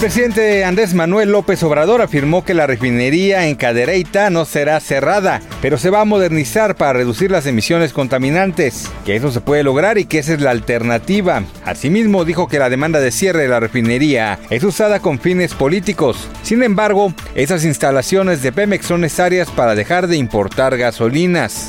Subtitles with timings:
[0.00, 5.76] Presidente Andrés Manuel López Obrador afirmó que la refinería en Cadereyta no será cerrada, pero
[5.76, 10.04] se va a modernizar para reducir las emisiones contaminantes, que eso se puede lograr y
[10.04, 11.42] que esa es la alternativa.
[11.64, 16.28] Asimismo, dijo que la demanda de cierre de la refinería es usada con fines políticos.
[16.44, 21.66] Sin embargo, esas instalaciones de Pemex son necesarias para dejar de importar gasolinas.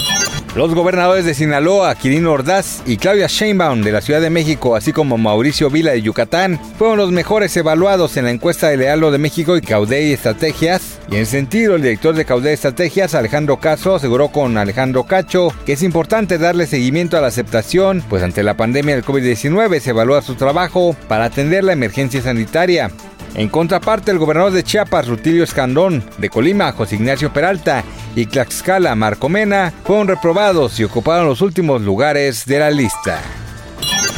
[0.55, 4.91] Los gobernadores de Sinaloa, Quirino Ordaz y Claudia Sheinbaum de la Ciudad de México, así
[4.91, 9.19] como Mauricio Vila de Yucatán, fueron los mejores evaluados en la encuesta de Lealdo de
[9.19, 10.99] México y Caudey Estrategias.
[11.11, 15.73] Y en sentido, el director de Caudey Estrategias, Alejandro Caso, aseguró con Alejandro Cacho que
[15.73, 20.23] es importante darle seguimiento a la aceptación, pues ante la pandemia del COVID-19 se evalúa
[20.23, 22.89] su trabajo para atender la emergencia sanitaria.
[23.35, 27.83] En contraparte, el gobernador de Chiapas, Rutilio Escandón, de Colima, José Ignacio Peralta
[28.15, 33.21] y Tlaxcala, Marco Mena, fueron reprobados y ocuparon los últimos lugares de la lista.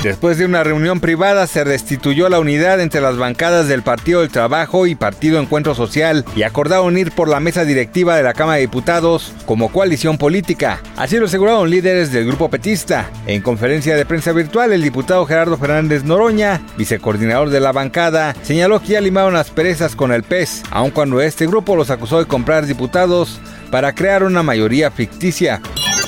[0.03, 4.31] Después de una reunión privada se restituyó la unidad entre las bancadas del Partido del
[4.31, 8.55] Trabajo y Partido Encuentro Social y acordaron ir por la mesa directiva de la Cámara
[8.55, 10.81] de Diputados como coalición política.
[10.97, 13.11] Así lo aseguraron líderes del grupo petista.
[13.27, 18.81] En conferencia de prensa virtual, el diputado Gerardo Fernández Noroña, vicecoordinador de la bancada, señaló
[18.81, 22.25] que ya limaron las perezas con el PES, aun cuando este grupo los acusó de
[22.25, 25.61] comprar diputados para crear una mayoría ficticia.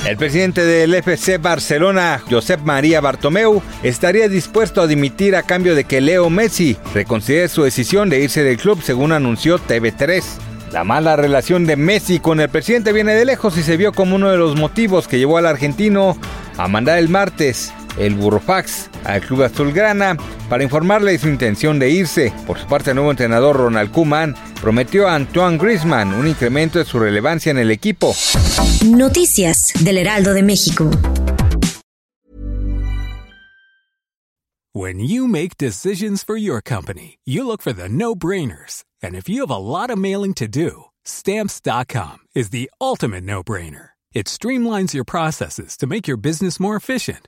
[0.05, 5.85] El presidente del FC Barcelona, Josep María Bartomeu, estaría dispuesto a dimitir a cambio de
[5.85, 10.21] que Leo Messi reconsidere su decisión de irse del club, según anunció TV3.
[10.73, 14.17] La mala relación de Messi con el presidente viene de lejos y se vio como
[14.17, 16.17] uno de los motivos que llevó al argentino
[16.57, 20.17] a mandar el martes el Burrofax al club azulgrana
[20.49, 22.33] para informarle de su intención de irse.
[22.45, 26.85] Por su parte, el nuevo entrenador Ronald Koeman prometió a Antoine Griezmann un incremento de
[26.85, 28.13] su relevancia en el equipo.
[28.85, 30.89] Noticias del Heraldo de México.
[34.75, 38.83] When you make decisions for your company, you look for the no-brainers.
[39.03, 43.89] And if you have a lot of mailing to do, stamps.com is the ultimate no-brainer.
[44.13, 47.27] It streamlines your processes to make your business more efficient,